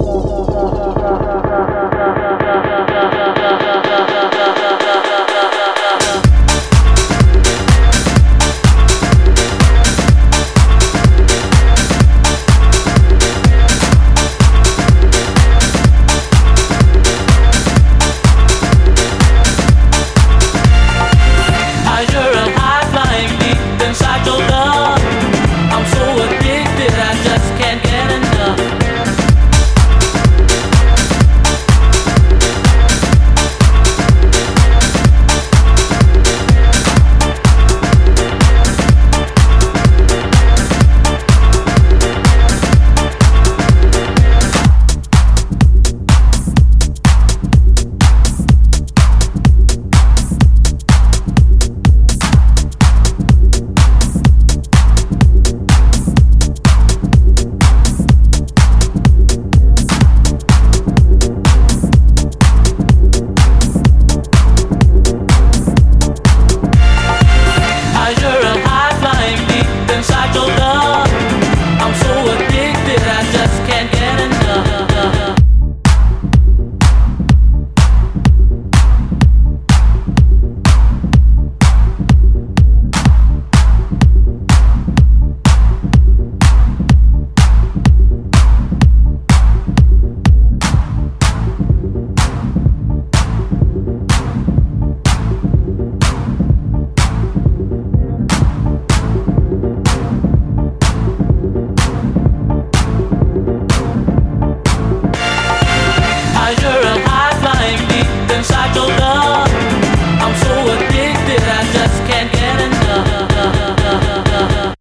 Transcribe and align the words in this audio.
oh 0.00 0.33